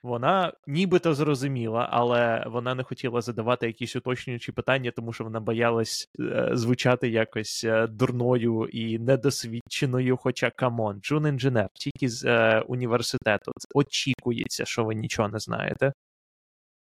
Вона 0.04 0.54
нібито 0.68 1.14
зрозуміла, 1.14 1.90
але 1.92 2.44
вона 2.48 2.76
не 2.76 2.84
хотіла 2.84 3.22
задавати 3.22 3.68
якісь 3.68 3.96
уточнюючі 3.96 4.52
питання, 4.52 4.92
тому 4.92 5.14
що 5.14 5.24
вона 5.24 5.40
боялась 5.40 6.10
е, 6.20 6.50
звучати 6.54 7.10
якось 7.10 7.64
е, 7.64 7.88
дурною 7.88 8.68
і 8.72 9.00
недосвідченою. 9.00 10.18
Хоча 10.18 10.50
come 10.50 10.78
on, 10.78 11.00
джун 11.02 11.28
інженер, 11.28 11.70
тільки 11.74 12.10
з 12.10 12.26
е, 12.26 12.62
університету 12.68 13.52
очікується, 13.74 14.66
що 14.66 14.84
ви 14.84 14.96
нічого 14.96 15.30
не 15.30 15.40
знаєте. 15.40 15.94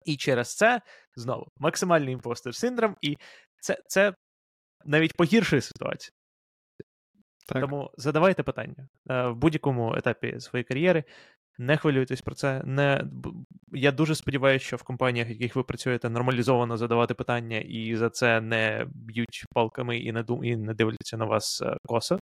І 0.05 0.17
через 0.17 0.57
це 0.57 0.81
знову 1.17 1.49
максимальний 1.59 2.15
imposter 2.15 2.55
синдром, 2.55 2.97
і 3.01 3.17
це 3.61 3.79
це 3.87 4.15
навіть 4.85 5.17
погіршує 5.17 5.63
ситуацію. 5.63 6.13
Так. 7.47 7.61
Тому 7.61 7.91
задавайте 7.97 8.43
питання 8.43 8.89
е, 9.11 9.29
в 9.29 9.37
будь-якому 9.37 9.95
етапі 9.97 10.41
своєї 10.41 10.65
кар'єри. 10.65 11.05
Не 11.59 11.77
хвилюйтесь 11.77 12.23
про 12.23 12.35
це. 12.35 12.63
Не... 12.65 13.05
Я 13.73 13.93
дуже 13.93 14.15
сподіваюся, 14.15 14.67
що 14.67 14.77
в 14.77 14.83
компаніях, 14.83 15.29
в 15.29 15.31
яких 15.31 15.57
ви 15.57 15.63
працюєте, 15.63 16.11
нормалізовано 16.11 16.77
задавати 16.77 17.15
питання, 17.15 17.59
і 17.59 17.97
за 17.97 18.11
це 18.11 18.41
не 18.41 18.87
б'ють 18.89 19.45
палками 19.53 19.99
і 19.99 20.13
не 20.13 20.23
дум... 20.23 20.45
і 20.45 20.57
не 20.57 20.75
дивляться 20.75 21.17
на 21.17 21.25
вас 21.25 21.63
е, 21.63 21.77
косо. 21.87 22.19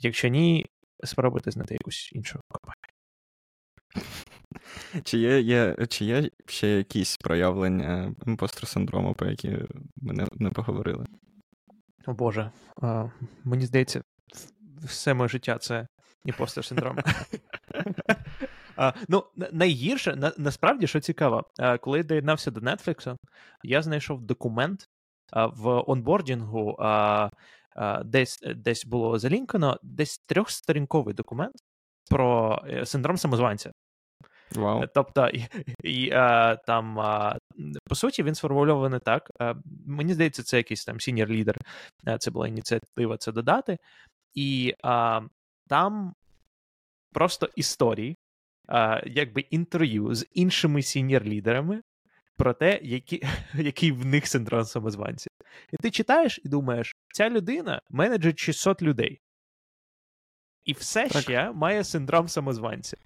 Якщо 0.00 0.28
ні, 0.28 0.66
спробуйте 1.04 1.50
знайти 1.50 1.74
якусь 1.74 2.12
іншу 2.12 2.40
компанію. 2.48 2.98
Чи 5.04 5.18
є 5.18 5.40
є, 5.40 5.76
чи 5.88 6.04
є 6.04 6.30
ще 6.46 6.68
якісь 6.68 7.16
проявлення 7.16 8.14
imposter 8.26 8.68
синдрому, 8.68 9.14
про 9.14 9.30
які 9.30 9.48
ми 9.96 10.12
не, 10.12 10.26
не 10.32 10.50
поговорили? 10.50 11.06
О 12.08 12.12
Боже, 12.12 12.50
а, 12.82 13.04
мені 13.44 13.66
здається, 13.66 14.02
все 14.84 15.14
моє 15.14 15.28
життя 15.28 15.58
це 15.58 15.86
imposter 16.24 16.64
синдром. 16.64 16.98
А, 18.80 18.92
Ну, 19.08 19.24
найгірше, 19.52 20.16
на, 20.16 20.32
насправді, 20.38 20.86
що 20.86 21.00
цікаво, 21.00 21.44
а, 21.58 21.78
коли 21.78 21.98
я 21.98 22.04
доєднався 22.04 22.50
до 22.50 22.60
Netflix, 22.60 23.16
я 23.62 23.82
знайшов 23.82 24.22
документ 24.22 24.88
а, 25.32 25.46
в 25.46 25.84
onboarding 25.86 26.61
у, 26.61 26.76
десь 28.04 28.40
десь 28.56 28.86
було 28.86 29.18
залінкано, 29.18 29.78
десь 29.82 30.18
трьохсторінковий 30.18 31.14
документ 31.14 31.54
про 32.10 32.62
е, 32.68 32.86
синдром 32.86 33.16
самозванця. 33.16 33.72
Wow. 34.52 34.88
Тобто, 34.94 35.28
і, 35.28 35.46
і 35.82 36.10
а, 36.10 36.56
там, 36.56 37.00
а, 37.00 37.37
по 37.84 37.94
суті, 37.94 38.22
він 38.22 38.34
сформульований 38.34 39.00
так. 39.00 39.30
Мені 39.86 40.14
здається, 40.14 40.42
це 40.42 40.56
якийсь 40.56 40.84
там 40.84 41.00
senior 41.00 41.28
лідер, 41.28 41.56
це 42.18 42.30
була 42.30 42.48
ініціатива 42.48 43.16
це 43.16 43.32
додати. 43.32 43.78
І 44.34 44.74
а, 44.82 45.20
там 45.68 46.14
просто 47.12 47.48
історії, 47.56 48.16
а, 48.68 49.00
якби 49.06 49.40
інтерв'ю 49.40 50.14
з 50.14 50.26
іншими 50.32 50.82
senior-лідерами 50.82 51.82
про 52.36 52.54
те, 52.54 52.80
які, 52.82 53.22
який 53.54 53.92
в 53.92 54.06
них 54.06 54.26
синдром 54.26 54.64
самозванця. 54.64 55.30
І 55.72 55.76
ти 55.76 55.90
читаєш 55.90 56.40
і 56.44 56.48
думаєш, 56.48 56.96
ця 57.12 57.30
людина 57.30 57.82
менеджер 57.90 58.34
600 58.36 58.82
людей. 58.82 59.20
І 60.64 60.72
все 60.72 61.08
так. 61.08 61.22
ще 61.22 61.52
має 61.52 61.84
синдром 61.84 62.28
самозванця. 62.28 62.96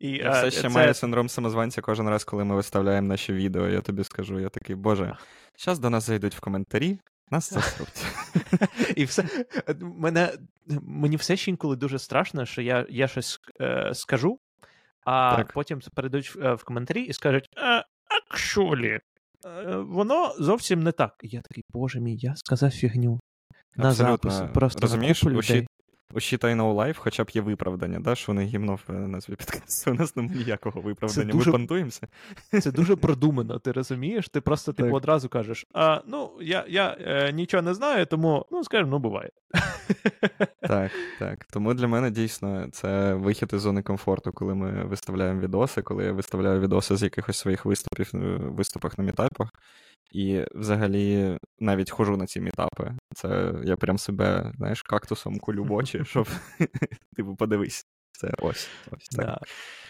І, 0.00 0.10
Я 0.10 0.30
все 0.30 0.50
ще 0.50 0.60
це... 0.60 0.68
маю 0.68 0.94
синдром 0.94 1.28
самозванця 1.28 1.80
кожен 1.80 2.08
раз, 2.08 2.24
коли 2.24 2.44
ми 2.44 2.54
виставляємо 2.54 3.08
наші 3.08 3.32
відео. 3.32 3.68
Я 3.68 3.80
тобі 3.80 4.04
скажу, 4.04 4.40
я 4.40 4.48
такий, 4.48 4.76
боже, 4.76 5.16
зараз 5.58 5.78
до 5.78 5.90
нас 5.90 6.04
зайдуть 6.04 6.34
в 6.34 6.40
коментарі, 6.40 6.98
нас 7.30 7.52
засудять. 7.52 8.06
І 8.96 9.04
все 9.04 9.24
мене 9.80 10.32
мені 10.82 11.16
все 11.16 11.36
ще 11.36 11.50
інколи 11.50 11.76
дуже 11.76 11.98
страшно, 11.98 12.46
що 12.46 12.62
я 12.62 12.86
я 12.90 13.08
щось 13.08 13.40
е, 13.60 13.90
скажу, 13.94 14.38
а 15.04 15.36
так. 15.36 15.52
потім 15.52 15.80
перейдуть 15.94 16.34
в, 16.34 16.54
в 16.54 16.64
коментарі 16.64 17.02
і 17.02 17.12
скажуть: 17.12 17.48
actually, 18.30 18.98
е, 19.46 19.76
воно 19.76 20.34
зовсім 20.38 20.82
не 20.82 20.92
так. 20.92 21.14
І 21.22 21.28
Я 21.28 21.40
такий, 21.40 21.64
боже 21.68 22.00
мій, 22.00 22.16
я 22.16 22.36
сказав 22.36 22.70
фігню. 22.70 23.20
На 23.76 23.92
запис, 23.92 24.42
просто 24.54 24.80
Розумієш, 24.80 25.24
людей. 25.24 25.66
У 26.12 26.18
Shitai 26.18 26.54
No 26.54 26.74
Life 26.74 26.96
хоча 26.98 27.24
б 27.24 27.30
є 27.30 27.40
виправдання, 27.40 28.00
да, 28.00 28.14
що 28.14 28.32
вони 28.32 28.44
гімно 28.44 28.78
в 28.88 28.92
назві 28.92 29.34
підкасту. 29.34 29.90
У 29.90 29.94
нас 29.94 30.16
немає 30.16 30.36
ніякого 30.36 30.80
виправдання. 30.80 31.32
Дуже... 31.32 31.50
Ми 31.50 31.52
понтуємося. 31.52 32.08
Це 32.60 32.72
дуже 32.72 32.96
продумано, 32.96 33.58
ти 33.58 33.72
розумієш? 33.72 34.28
Ти 34.28 34.40
просто 34.40 34.72
типу, 34.72 34.96
одразу 34.96 35.28
кажеш: 35.28 35.66
а, 35.74 36.00
ну, 36.06 36.30
я 36.40 36.64
я 36.68 36.96
е, 37.00 37.32
нічого 37.32 37.62
не 37.62 37.74
знаю, 37.74 38.06
тому 38.06 38.46
ну, 38.50 38.64
скажімо, 38.64 38.90
ну 38.90 38.98
буває. 38.98 39.30
Так, 40.60 40.92
так. 41.18 41.44
Тому 41.44 41.74
для 41.74 41.86
мене 41.86 42.10
дійсно 42.10 42.68
це 42.72 43.14
вихід 43.14 43.50
із 43.52 43.60
зони 43.60 43.82
комфорту, 43.82 44.32
коли 44.32 44.54
ми 44.54 44.84
виставляємо 44.84 45.40
відоси, 45.40 45.82
коли 45.82 46.04
я 46.04 46.12
виставляю 46.12 46.60
відоси 46.60 46.96
з 46.96 47.02
якихось 47.02 47.38
своїх 47.38 47.64
виступів, 47.64 48.10
е, 48.14 48.18
виступах 48.36 48.98
на 48.98 49.04
мітапах. 49.04 49.48
І 50.10 50.44
взагалі 50.54 51.38
навіть 51.58 51.90
хожу 51.90 52.16
на 52.16 52.26
ці 52.26 52.40
мітапи. 52.40 52.92
Це 53.14 53.54
я 53.64 53.76
прям 53.76 53.98
себе, 53.98 54.52
знаєш, 54.56 54.82
кактусом 54.82 55.38
кулю 55.38 55.64
в 55.64 55.72
очі, 55.72 56.04
щоб 56.04 56.28
типу 57.16 57.36
подивись. 57.36 57.86
Це 58.12 58.34
ось. 58.38 58.68
ось 58.90 59.08
так. 59.08 59.26
Да. 59.26 59.40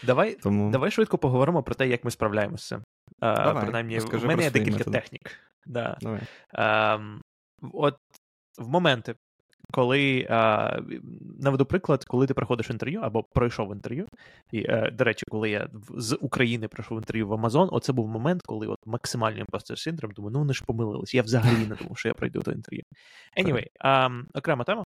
Давай 0.03 0.35
Тому... 0.35 0.71
давай 0.71 0.91
швидко 0.91 1.17
поговоримо 1.17 1.63
про 1.63 1.75
те, 1.75 1.87
як 1.87 2.03
ми 2.03 2.11
справляємося. 2.11 2.83
А, 3.19 3.61
Принаймні, 3.61 3.99
в 3.99 4.25
мене 4.25 4.43
є 4.43 4.51
декілька 4.51 4.83
технік. 4.83 5.31
Да. 5.65 5.97
Давай. 6.01 6.21
А, 6.53 6.99
От 7.73 7.97
в 8.57 8.67
моменти, 8.67 9.15
коли 9.71 10.27
а, 10.29 10.79
наведу 11.39 11.65
приклад, 11.65 12.05
коли 12.05 12.27
ти 12.27 12.33
проходиш 12.33 12.69
інтерв'ю 12.69 13.01
або 13.01 13.23
пройшов 13.23 13.73
інтерв'ю. 13.73 14.07
І, 14.51 14.63
е, 14.69 14.91
до 14.91 15.03
речі, 15.03 15.25
коли 15.29 15.49
я 15.49 15.69
з 15.97 16.17
України 16.21 16.67
пройшов 16.67 16.97
інтерв'ю 16.97 17.27
в 17.27 17.33
Amazon, 17.33 17.69
оце 17.71 17.93
був 17.93 18.07
момент, 18.07 18.41
коли 18.45 18.67
от 18.67 18.79
максимальний 18.85 19.39
imposter 19.39 19.79
синдром, 19.79 20.11
думаю, 20.11 20.31
ну 20.33 20.39
вони 20.39 20.53
ж 20.53 20.63
помилились. 20.65 21.13
Я 21.13 21.21
взагалі 21.21 21.67
не 21.67 21.75
думав, 21.75 21.97
що 21.97 22.07
я 22.07 22.13
пройду 22.13 22.39
до 22.39 22.51
інтерв'ю. 22.51 22.83
Anyway, 23.37 23.65
а, 23.79 24.09
окрема 24.33 24.63
тема. 24.63 24.83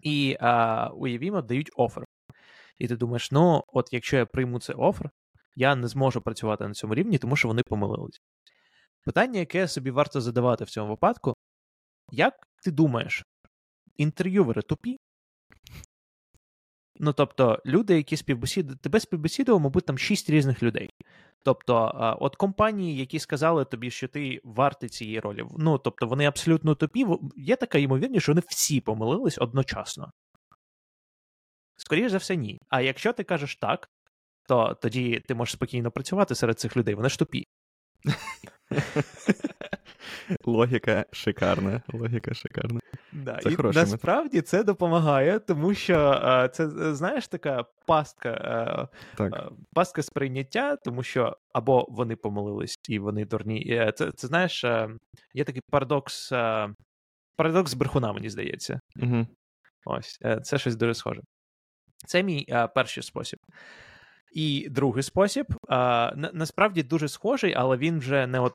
І 0.00 0.36
а, 0.40 0.88
уявімо, 0.94 1.42
дають 1.42 1.70
офер. 1.76 2.04
І 2.78 2.88
ти 2.88 2.96
думаєш, 2.96 3.32
ну, 3.32 3.64
от 3.68 3.88
якщо 3.92 4.16
я 4.16 4.26
прийму 4.26 4.60
цей 4.60 4.76
офер, 4.76 5.10
я 5.56 5.74
не 5.74 5.88
зможу 5.88 6.20
працювати 6.20 6.68
на 6.68 6.74
цьому 6.74 6.94
рівні, 6.94 7.18
тому 7.18 7.36
що 7.36 7.48
вони 7.48 7.62
помилились. 7.62 8.20
Питання, 9.04 9.40
яке 9.40 9.68
собі 9.68 9.90
варто 9.90 10.20
задавати 10.20 10.64
в 10.64 10.70
цьому 10.70 10.90
випадку, 10.90 11.34
як 12.10 12.34
ти 12.64 12.70
думаєш, 12.70 13.24
інтерв'ювери 13.96 14.62
тупі. 14.62 14.98
Ну, 16.96 17.12
тобто, 17.12 17.62
люди, 17.66 17.96
які 17.96 18.16
співбесідували, 18.16 18.78
тебе 18.82 19.00
співбесідував, 19.00 19.60
мабуть, 19.60 19.86
там 19.86 19.98
шість 19.98 20.30
різних 20.30 20.62
людей. 20.62 20.90
Тобто, 21.44 21.92
от 22.20 22.36
компанії, 22.36 22.96
які 22.96 23.18
сказали 23.18 23.64
тобі, 23.64 23.90
що 23.90 24.08
ти 24.08 24.40
вартий 24.44 24.88
цієї 24.88 25.20
ролі, 25.20 25.44
ну 25.58 25.78
тобто, 25.78 26.06
вони 26.06 26.24
абсолютно 26.24 26.74
тупі, 26.74 27.06
є 27.36 27.56
така 27.56 27.78
ймовірність, 27.78 28.22
що 28.22 28.32
вони 28.32 28.42
всі 28.48 28.80
помилились 28.80 29.38
одночасно. 29.38 30.10
Скоріше 31.76 32.08
за 32.08 32.18
все, 32.18 32.36
ні. 32.36 32.58
А 32.68 32.80
якщо 32.80 33.12
ти 33.12 33.24
кажеш 33.24 33.56
так, 33.56 33.88
то 34.48 34.78
тоді 34.82 35.20
ти 35.28 35.34
можеш 35.34 35.52
спокійно 35.52 35.90
працювати 35.90 36.34
серед 36.34 36.60
цих 36.60 36.76
людей, 36.76 36.94
вони 36.94 37.08
ж 37.08 37.18
тупі. 37.18 37.44
Логіка 40.44 41.06
шикарна. 41.12 41.82
Логіка 41.92 42.34
шикарна. 42.34 42.80
Да, 43.12 43.38
це 43.42 43.50
і 43.50 43.56
Насправді 43.56 44.36
метод. 44.36 44.48
це 44.48 44.64
допомагає, 44.64 45.38
тому 45.38 45.74
що 45.74 46.20
а, 46.22 46.48
це, 46.48 46.70
знаєш, 46.94 47.28
така 47.28 47.64
пастка 47.86 48.30
а, 48.30 48.88
так. 49.16 49.32
а, 49.36 49.50
пастка 49.72 50.02
сприйняття, 50.02 50.76
тому 50.76 51.02
що 51.02 51.36
або 51.52 51.86
вони 51.88 52.16
помилились 52.16 52.78
і 52.88 52.98
вони 52.98 53.24
дурні. 53.24 53.66
Е, 53.70 53.92
це, 53.96 54.12
це 54.12 54.26
знаєш, 54.26 54.64
є 55.34 55.44
такий 55.44 55.62
парадокс. 55.70 56.32
Парадокс 57.36 57.74
брехуна, 57.74 58.12
мені 58.12 58.30
здається. 58.30 58.80
Угу. 59.02 59.26
Ось, 59.84 60.18
е, 60.24 60.40
це 60.40 60.58
щось 60.58 60.76
дуже 60.76 60.94
схоже. 60.94 61.20
Це 62.06 62.22
мій 62.22 62.46
а, 62.52 62.68
перший 62.68 63.02
спосіб. 63.02 63.38
І 64.32 64.68
другий 64.70 65.02
спосіб 65.02 65.46
а, 65.68 66.12
на, 66.16 66.30
насправді 66.34 66.82
дуже 66.82 67.08
схожий, 67.08 67.54
але 67.54 67.76
він 67.76 67.98
вже 67.98 68.26
не 68.26 68.40
от 68.40 68.54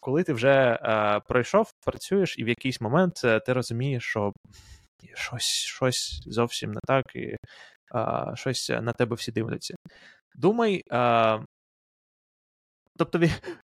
коли 0.00 0.22
ти 0.22 0.32
вже 0.32 0.78
а, 0.82 1.20
пройшов, 1.20 1.72
працюєш, 1.84 2.38
і 2.38 2.44
в 2.44 2.48
якийсь 2.48 2.80
момент 2.80 3.20
е, 3.24 3.40
ти 3.40 3.52
розумієш, 3.52 4.04
що 4.04 4.32
щось 5.14 5.44
щось 5.44 6.22
зовсім 6.26 6.72
не 6.72 6.80
так, 6.86 7.16
і 7.16 7.36
а, 7.90 8.32
щось 8.36 8.68
на 8.68 8.92
тебе 8.92 9.16
всі 9.16 9.32
дивляться. 9.32 9.74
Думай. 10.34 10.82
А, 10.90 11.38
Тобто, 12.98 13.20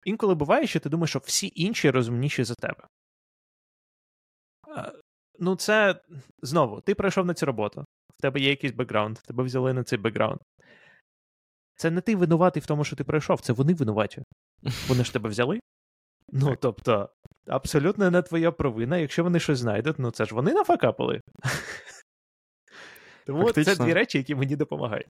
інколи 0.05 0.35
буває, 0.35 0.67
що 0.67 0.79
ти 0.79 0.89
думаєш, 0.89 1.09
що 1.09 1.19
всі 1.19 1.51
інші 1.55 1.89
розумніші 1.89 2.43
за 2.43 2.55
тебе. 2.55 2.83
Ну, 5.39 5.55
це 5.55 6.01
знову, 6.41 6.81
ти 6.81 6.95
пройшов 6.95 7.25
на 7.25 7.33
цю 7.33 7.45
роботу, 7.45 7.85
в 8.17 8.21
тебе 8.21 8.39
є 8.39 8.49
якийсь 8.49 8.73
бекграунд, 8.73 9.17
тебе 9.17 9.43
взяли 9.43 9.73
на 9.73 9.83
цей 9.83 9.99
бекграунд. 9.99 10.39
Це 11.81 11.91
не 11.91 12.01
ти 12.01 12.15
винуватий 12.15 12.61
в 12.61 12.65
тому, 12.65 12.83
що 12.83 12.95
ти 12.95 13.03
пройшов, 13.03 13.41
це 13.41 13.53
вони 13.53 13.73
винуваті. 13.73 14.23
Вони 14.87 15.03
ж 15.03 15.13
тебе 15.13 15.29
взяли. 15.29 15.59
Ну, 16.29 16.55
тобто, 16.59 17.09
абсолютно 17.47 18.11
не 18.11 18.21
твоя 18.21 18.51
провина. 18.51 18.97
Якщо 18.97 19.23
вони 19.23 19.39
щось 19.39 19.59
знайдуть, 19.59 19.99
ну 19.99 20.11
це 20.11 20.25
ж 20.25 20.35
вони 20.35 20.53
нафакапали. 20.53 21.21
Тому 23.25 23.43
Фактично. 23.43 23.75
це 23.75 23.83
дві 23.83 23.93
речі, 23.93 24.17
які 24.17 24.35
мені 24.35 24.55
допомагають. 24.55 25.07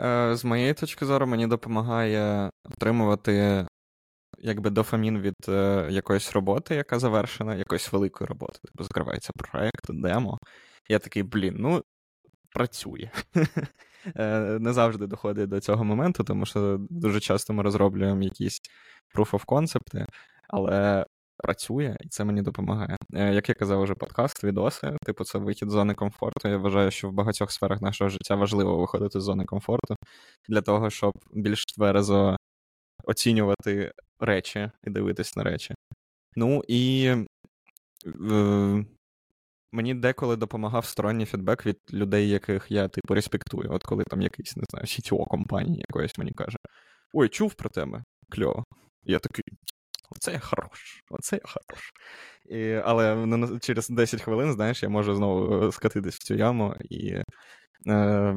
Е, 0.00 0.36
з 0.36 0.44
моєї 0.44 0.74
точки 0.74 1.06
зору, 1.06 1.26
мені 1.26 1.46
допомагає 1.46 2.50
отримувати 2.64 3.66
якби 4.38 4.70
дофамін 4.70 5.18
від 5.18 5.34
е, 5.48 5.86
якоїсь 5.90 6.32
роботи, 6.32 6.74
яка 6.74 6.98
завершена, 6.98 7.54
якоїсь 7.54 7.92
великої 7.92 8.28
роботи. 8.28 8.58
Тобто 8.64 8.84
закривається 8.84 9.32
проект, 9.36 9.86
демо. 9.88 10.38
Я 10.88 10.98
такий, 10.98 11.22
блін, 11.22 11.54
ну 11.58 11.82
працює. 12.54 13.10
Е, 14.16 14.58
не 14.60 14.72
завжди 14.72 15.06
доходить 15.06 15.48
до 15.48 15.60
цього 15.60 15.84
моменту, 15.84 16.24
тому 16.24 16.46
що 16.46 16.76
дуже 16.90 17.20
часто 17.20 17.52
ми 17.52 17.62
розроблюємо 17.62 18.22
якісь 18.22 18.60
proof 19.14 19.30
of 19.30 19.44
concept, 19.44 20.06
але 20.48 21.06
працює, 21.38 21.96
і 22.00 22.08
це 22.08 22.24
мені 22.24 22.42
допомагає. 22.42 22.96
Е, 23.14 23.34
як 23.34 23.48
я 23.48 23.54
казав, 23.54 23.80
уже 23.80 23.94
подкаст, 23.94 24.44
відоси, 24.44 24.96
типу, 25.02 25.24
це 25.24 25.38
вихід 25.38 25.70
з 25.70 25.72
зони 25.72 25.94
комфорту. 25.94 26.48
Я 26.48 26.56
вважаю, 26.56 26.90
що 26.90 27.08
в 27.08 27.12
багатьох 27.12 27.52
сферах 27.52 27.80
нашого 27.80 28.10
життя 28.10 28.34
важливо 28.34 28.76
виходити 28.76 29.20
з 29.20 29.22
зони 29.22 29.44
комфорту 29.44 29.96
для 30.48 30.62
того, 30.62 30.90
щоб 30.90 31.12
більш 31.32 31.64
тверезо 31.64 32.36
оцінювати 33.04 33.92
речі 34.20 34.70
і 34.84 34.90
дивитись 34.90 35.36
на 35.36 35.42
речі. 35.42 35.74
Ну 36.36 36.62
і 36.68 37.14
е, 38.06 38.84
мені 39.78 39.94
деколи 39.94 40.36
допомагав 40.36 40.84
сторонній 40.84 41.26
фідбек 41.26 41.66
від 41.66 41.78
людей, 41.92 42.28
яких 42.28 42.66
я 42.70 42.88
типу 42.88 43.14
респектую. 43.14 43.72
От 43.72 43.82
коли 43.82 44.04
там 44.04 44.22
якийсь, 44.22 44.56
не 44.56 44.64
знаю, 44.70 44.86
CTO 44.86 45.24
компанії 45.26 45.84
якоїсь 45.88 46.18
мені 46.18 46.32
каже: 46.32 46.58
Ой, 47.14 47.28
чув 47.28 47.54
про 47.54 47.70
тебе? 47.70 48.04
Кльово. 48.30 48.64
я 49.02 49.18
такий. 49.18 49.44
Оце 50.10 50.32
я 50.32 50.38
хорош, 50.38 51.02
оце 51.10 51.36
я 51.36 51.42
хорош. 51.44 51.92
І, 52.50 52.72
Але 52.72 53.26
через 53.60 53.88
10 53.88 54.22
хвилин, 54.22 54.52
знаєш, 54.52 54.82
я 54.82 54.88
можу 54.88 55.14
знову 55.14 55.68
е, 55.68 55.72
скатитись 55.72 56.14
в 56.14 56.24
цю 56.24 56.34
яму 56.34 56.74
і 56.90 57.22
е, 57.88 58.36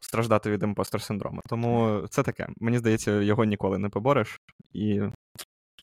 страждати 0.00 0.50
від 0.50 0.62
imposter 0.62 1.02
синдрому. 1.02 1.40
Тому 1.48 2.02
це 2.10 2.22
таке. 2.22 2.48
Мені 2.56 2.78
здається, 2.78 3.22
його 3.22 3.44
ніколи 3.44 3.78
не 3.78 3.88
побореш. 3.88 4.40
І 4.72 5.00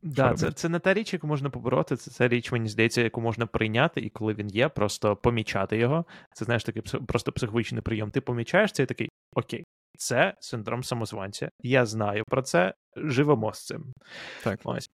Да, 0.06 0.34
це 0.34 0.52
це 0.52 0.70
не 0.70 0.80
та 0.80 0.94
річ, 0.94 1.14
яку 1.14 1.28
можна 1.28 1.50
побороти, 1.50 1.96
це 1.96 2.12
ця 2.12 2.28
річ, 2.28 2.52
мені 2.52 2.70
здається, 2.70 3.02
яку 3.02 3.22
можна 3.22 3.46
прийняти, 3.46 4.02
і 4.02 4.10
коли 4.10 4.34
він 4.34 4.48
є, 4.48 4.70
просто 4.70 5.16
помічати 5.16 5.78
його. 5.78 6.06
Це 6.34 6.46
знаєш 6.46 6.64
такий 6.64 6.82
просто 6.82 7.32
психологічний 7.32 7.82
прийом. 7.82 8.12
Ти 8.12 8.22
помічаєш 8.22 8.72
це 8.72 8.84
і 8.84 8.86
такий 8.86 9.10
окей, 9.36 9.64
це 9.98 10.34
синдром 10.40 10.84
самозванця. 10.84 11.50
Я 11.62 11.86
знаю 11.86 12.24
про 12.30 12.42
це, 12.42 12.74
живемо 12.96 13.54
з 13.54 13.66
цим. 13.66 13.94
Так. 14.44 14.60
Ось. 14.64 14.90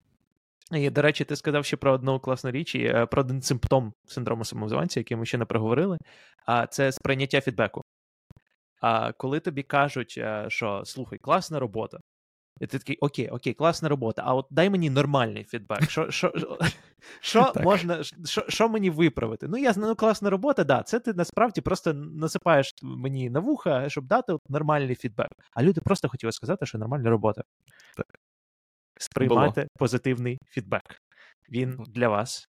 І, 0.72 0.90
до 0.90 1.02
речі, 1.02 1.26
ти 1.26 1.36
сказав 1.36 1.66
ще 1.66 1.78
про 1.78 1.92
одну 1.92 2.20
класну 2.20 2.52
річ, 2.52 2.76
е, 2.76 3.06
про 3.06 3.22
один 3.22 3.42
симптом 3.42 3.94
синдрому 4.06 4.46
самозванця, 4.46 5.00
який 5.00 5.18
ми 5.18 5.26
ще 5.26 5.38
не 5.38 5.46
проговорили, 5.46 5.98
а 6.46 6.68
це 6.68 6.92
сприйняття 6.92 7.42
фідбеку. 7.42 7.82
А 8.82 9.12
коли 9.12 9.40
тобі 9.40 9.64
кажуть, 9.64 10.16
е, 10.18 10.46
що 10.48 10.82
слухай, 10.86 11.20
класна 11.20 11.60
робота, 11.60 11.98
і 12.62 12.68
ти 12.68 12.80
такий, 12.80 12.98
окей, 12.98 13.30
окей, 13.30 13.54
класна 13.54 13.90
робота, 13.90 14.22
а 14.26 14.36
от 14.36 14.48
дай 14.50 14.70
мені 14.70 14.90
нормальний 14.90 15.44
фідбек. 15.44 15.90
Що 15.90 16.12
що, 16.12 16.34
що 17.20 17.54
можна, 17.64 18.04
що, 18.26 18.46
що 18.48 18.70
мені 18.70 18.90
виправити? 18.90 19.48
Ну, 19.48 19.58
я 19.58 19.74
знаю, 19.74 19.90
ну, 19.90 19.96
класна 19.96 20.30
робота, 20.30 20.64
да, 20.64 20.84
це 20.84 21.00
ти 21.00 21.14
насправді 21.14 21.62
просто 21.62 21.94
насипаєш 21.94 22.74
мені 22.82 23.30
на 23.30 23.40
вуха, 23.40 23.90
щоб 23.90 24.08
дати 24.08 24.34
от 24.34 24.42
нормальний 24.50 24.96
фідбек. 24.96 25.28
А 25.54 25.64
люди 25.64 25.82
просто 25.82 26.10
хотіли 26.10 26.32
сказати, 26.32 26.66
що 26.66 26.78
нормальна 26.78 27.10
робота. 27.10 27.42
Так. 27.98 28.06
Сприймати 29.00 29.62
Було. 29.62 29.68
позитивний 29.78 30.38
фідбек. 30.46 31.02
Він 31.50 31.84
для 31.88 32.10
вас 32.10 32.48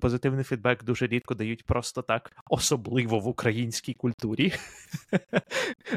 позитивний 0.00 0.44
фідбек 0.44 0.84
дуже 0.84 1.06
рідко 1.06 1.34
дають 1.34 1.64
просто 1.66 2.02
так, 2.02 2.32
особливо 2.50 3.18
в 3.18 3.28
українській 3.28 3.94
культурі. 3.94 4.52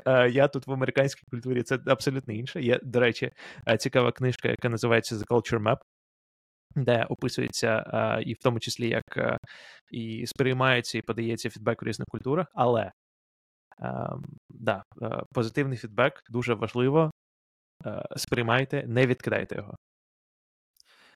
Е, 0.06 0.30
я 0.30 0.48
тут 0.48 0.68
в 0.68 0.72
американській 0.72 1.24
культурі 1.32 1.64
це 1.64 1.80
абсолютно 1.86 2.34
інше. 2.34 2.62
Є, 2.62 2.80
до 2.84 3.00
речі, 3.00 3.32
е, 3.68 3.78
цікава 3.78 4.12
книжка, 4.12 4.50
яка 4.50 4.70
називається 4.70 5.16
The 5.16 5.26
Culture 5.28 5.64
Map. 5.64 5.78
Де 6.76 7.04
описується 7.10 7.84
і 8.26 8.34
в 8.34 8.38
тому 8.38 8.60
числі 8.60 8.90
як 8.90 9.40
і 9.92 10.28
сприймається 10.28 10.98
і 10.98 11.02
подається 11.02 11.50
фідбек 11.50 11.82
в 11.82 11.86
різних 11.86 12.06
культурах, 12.08 12.48
але 12.54 12.92
ем, 13.82 14.26
да, 14.50 14.84
позитивний 15.34 15.78
фідбек 15.78 16.24
дуже 16.30 16.54
важливо. 16.54 17.12
Сприймайте, 18.16 18.84
не 18.88 19.08
відкидайте 19.08 19.56
його. 19.56 19.76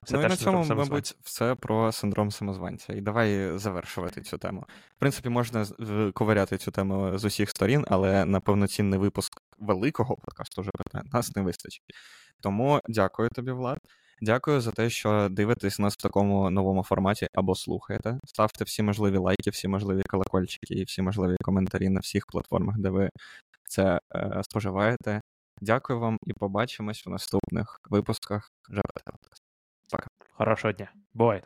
Це 0.05 0.17
ну 0.17 0.23
і 0.23 0.27
на 0.27 0.35
цьому, 0.35 0.63
мабуть, 0.63 1.15
все 1.21 1.55
про 1.55 1.91
синдром 1.91 2.31
самозванця. 2.31 2.93
І 2.93 3.01
давай 3.01 3.57
завершувати 3.57 4.21
цю 4.21 4.37
тему. 4.37 4.65
В 4.97 4.99
принципі, 4.99 5.29
можна 5.29 5.65
ковиряти 6.13 6.57
цю 6.57 6.71
тему 6.71 7.17
з 7.17 7.25
усіх 7.25 7.49
сторін, 7.49 7.85
але 7.87 8.25
на 8.25 8.39
повноцінний 8.39 8.99
випуск 8.99 9.33
великого 9.59 10.15
подкасту 10.15 10.61
вже 10.61 10.71
нас 11.13 11.35
не 11.35 11.41
вистачить. 11.41 11.83
Тому 12.41 12.79
дякую 12.87 13.29
тобі, 13.29 13.51
Влад. 13.51 13.77
Дякую 14.21 14.61
за 14.61 14.71
те, 14.71 14.89
що 14.89 15.27
дивитесь 15.31 15.79
нас 15.79 15.93
в 15.93 16.01
такому 16.01 16.49
новому 16.49 16.83
форматі 16.83 17.27
або 17.33 17.55
слухаєте. 17.55 18.19
Ставте 18.25 18.63
всі 18.63 18.83
можливі 18.83 19.17
лайки, 19.17 19.49
всі 19.49 19.67
можливі 19.67 20.01
колокольчики 20.09 20.73
і 20.73 20.83
всі 20.83 21.01
можливі 21.01 21.37
коментарі 21.41 21.89
на 21.89 21.99
всіх 21.99 22.25
платформах, 22.25 22.77
де 22.77 22.89
ви 22.89 23.09
це 23.69 23.99
е, 24.15 24.41
споживаєте. 24.43 25.21
Дякую 25.61 25.99
вам 25.99 26.17
і 26.25 26.33
побачимось 26.33 27.05
в 27.05 27.09
наступних 27.09 27.79
випусках. 27.89 28.51
Пока. 29.89 30.07
Хорошего 30.33 30.73
дня. 30.73 30.91
Бывает. 31.13 31.45